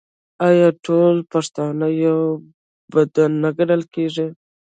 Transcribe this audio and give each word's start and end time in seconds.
آیا 0.47 0.67
ټول 0.85 1.15
پښتانه 1.31 1.87
یو 2.05 2.19
بدن 2.93 3.31
نه 3.43 3.49
ګڼل 3.57 3.81
کیږي؟ 3.93 4.27